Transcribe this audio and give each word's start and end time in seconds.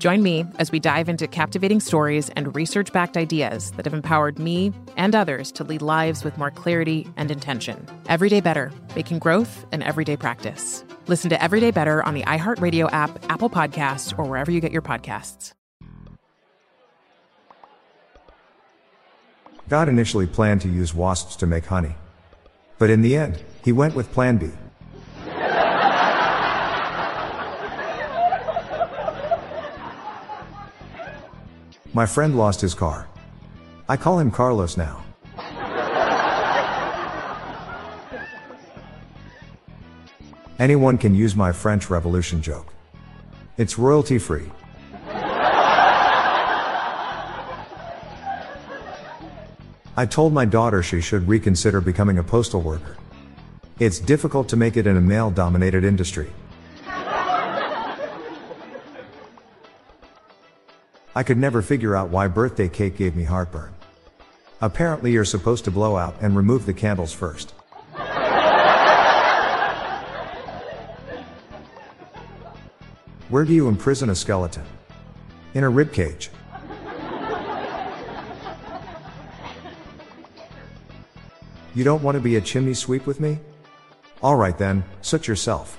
Join 0.00 0.22
me 0.22 0.46
as 0.58 0.72
we 0.72 0.80
dive 0.80 1.10
into 1.10 1.28
captivating 1.28 1.78
stories 1.78 2.30
and 2.30 2.56
research 2.56 2.90
backed 2.90 3.18
ideas 3.18 3.70
that 3.72 3.84
have 3.84 3.92
empowered 3.92 4.38
me 4.38 4.72
and 4.96 5.14
others 5.14 5.52
to 5.52 5.62
lead 5.62 5.82
lives 5.82 6.24
with 6.24 6.38
more 6.38 6.50
clarity 6.50 7.06
and 7.18 7.30
intention. 7.30 7.86
Everyday 8.08 8.40
Better, 8.40 8.72
making 8.96 9.18
growth 9.18 9.66
an 9.72 9.82
everyday 9.82 10.16
practice. 10.16 10.84
Listen 11.06 11.28
to 11.28 11.42
Everyday 11.42 11.70
Better 11.70 12.02
on 12.02 12.14
the 12.14 12.22
iHeartRadio 12.22 12.90
app, 12.90 13.10
Apple 13.30 13.50
Podcasts, 13.50 14.18
or 14.18 14.24
wherever 14.24 14.50
you 14.50 14.62
get 14.62 14.72
your 14.72 14.80
podcasts. 14.80 15.52
God 19.68 19.86
initially 19.90 20.26
planned 20.26 20.62
to 20.62 20.68
use 20.70 20.94
wasps 20.94 21.36
to 21.36 21.46
make 21.46 21.66
honey. 21.66 21.94
But 22.78 22.88
in 22.88 23.02
the 23.02 23.18
end, 23.18 23.44
he 23.62 23.70
went 23.70 23.94
with 23.94 24.10
Plan 24.12 24.38
B. 24.38 24.48
My 31.92 32.06
friend 32.06 32.36
lost 32.36 32.60
his 32.60 32.72
car. 32.72 33.08
I 33.88 33.96
call 33.96 34.20
him 34.20 34.30
Carlos 34.30 34.76
now. 34.76 35.02
Anyone 40.60 40.98
can 40.98 41.14
use 41.14 41.34
my 41.34 41.50
French 41.50 41.90
Revolution 41.90 42.40
joke. 42.40 42.72
It's 43.56 43.76
royalty 43.76 44.18
free. 44.18 44.50
I 49.96 50.06
told 50.08 50.32
my 50.32 50.44
daughter 50.44 50.84
she 50.84 51.00
should 51.00 51.26
reconsider 51.26 51.80
becoming 51.80 52.18
a 52.18 52.22
postal 52.22 52.60
worker. 52.60 52.96
It's 53.80 53.98
difficult 53.98 54.48
to 54.50 54.56
make 54.56 54.76
it 54.76 54.86
in 54.86 54.96
a 54.96 55.00
male 55.00 55.30
dominated 55.30 55.82
industry. 55.82 56.30
I 61.20 61.22
could 61.22 61.36
never 61.36 61.60
figure 61.60 61.94
out 61.94 62.08
why 62.08 62.28
birthday 62.28 62.66
cake 62.66 62.96
gave 62.96 63.14
me 63.14 63.24
heartburn. 63.24 63.74
Apparently, 64.62 65.12
you're 65.12 65.26
supposed 65.26 65.66
to 65.66 65.70
blow 65.70 65.94
out 65.94 66.14
and 66.22 66.34
remove 66.34 66.64
the 66.64 66.72
candles 66.72 67.12
first. 67.12 67.50
Where 73.28 73.44
do 73.44 73.52
you 73.52 73.68
imprison 73.68 74.08
a 74.08 74.14
skeleton? 74.14 74.64
In 75.52 75.62
a 75.62 75.68
rib 75.68 75.92
cage. 75.92 76.30
You 81.74 81.84
don't 81.84 82.02
want 82.02 82.14
to 82.14 82.22
be 82.22 82.36
a 82.36 82.40
chimney 82.40 82.72
sweep 82.72 83.06
with 83.06 83.20
me? 83.20 83.40
Alright 84.22 84.56
then, 84.56 84.84
soot 85.02 85.28
yourself. 85.28 85.78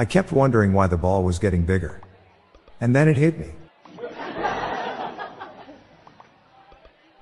I 0.00 0.06
kept 0.06 0.32
wondering 0.32 0.72
why 0.72 0.86
the 0.86 0.96
ball 0.96 1.22
was 1.24 1.38
getting 1.38 1.66
bigger. 1.66 2.00
And 2.80 2.96
then 2.96 3.06
it 3.06 3.18
hit 3.18 3.38
me. 3.38 3.50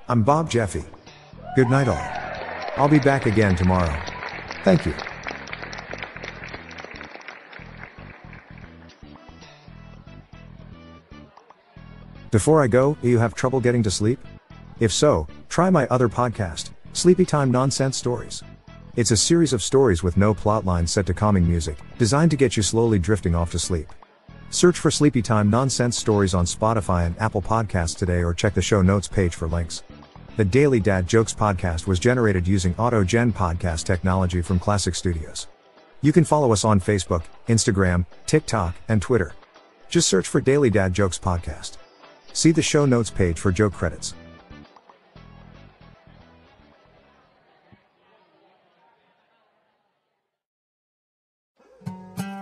I'm 0.09 0.23
Bob 0.23 0.49
Jeffy. 0.49 0.85
Good 1.57 1.69
night 1.69 1.89
all. 1.89 2.09
I'll 2.77 2.89
be 2.89 3.01
back 3.01 3.27
again 3.27 3.57
tomorrow. 3.57 3.93
Thank 4.63 4.87
you. 4.87 4.95
Before 12.31 12.63
I 12.63 12.69
go, 12.69 12.97
do 13.03 13.09
you 13.09 13.19
have 13.19 13.35
trouble 13.35 13.61
getting 13.61 13.83
to 13.83 13.91
sleep? 13.91 14.21
If 14.79 14.93
so, 14.93 15.27
try 15.49 15.69
my 15.69 15.89
other 15.89 16.09
podcast, 16.09 16.71
Sleepy 16.93 17.25
Time 17.25 17.51
Nonsense 17.51 17.97
Stories. 17.97 18.45
It's 18.99 19.13
a 19.13 19.17
series 19.17 19.53
of 19.53 19.63
stories 19.63 20.03
with 20.03 20.17
no 20.17 20.35
plotline 20.35 20.89
set 20.89 21.07
to 21.07 21.15
calming 21.15 21.47
music, 21.47 21.79
designed 21.99 22.33
to 22.33 22.37
get 22.37 22.57
you 22.57 22.65
slowly 22.65 22.99
drifting 22.99 23.33
off 23.33 23.53
to 23.53 23.59
sleep. 23.61 23.87
Search 24.51 24.77
for 24.77 24.91
Sleepy 24.91 25.23
Time 25.23 25.49
Nonsense 25.49 25.97
Stories 25.97 26.35
on 26.35 26.47
Spotify 26.47 27.07
and 27.07 27.17
Apple 27.21 27.41
Podcasts 27.41 27.97
today 27.97 28.25
or 28.25 28.35
check 28.35 28.55
the 28.55 28.61
show 28.61 28.83
notes 28.83 29.07
page 29.07 29.37
for 29.37 29.47
links. 29.47 29.85
The 30.37 30.45
Daily 30.45 30.81
Dad 30.81 31.07
Jokes 31.07 31.33
podcast 31.33 31.87
was 31.87 32.01
generated 32.01 32.49
using 32.49 32.75
AutoGen 32.75 33.33
podcast 33.33 33.85
technology 33.85 34.43
from 34.43 34.59
Classic 34.59 34.97
Studios. 34.97 35.47
You 36.01 36.13
can 36.13 36.25
follow 36.25 36.53
us 36.53 36.65
on 36.65 36.81
Facebook, 36.81 37.23
Instagram, 37.47 38.05
TikTok, 38.27 38.75
and 38.89 39.01
Twitter. 39.01 39.33
Just 39.89 40.09
search 40.09 40.27
for 40.27 40.41
Daily 40.41 40.71
Dad 40.71 40.93
Jokes 40.93 41.21
podcast. 41.21 41.77
See 42.33 42.51
the 42.51 42.63
show 42.63 42.85
notes 42.85 43.11
page 43.11 43.39
for 43.39 43.53
joke 43.53 43.75
credits. 43.75 44.15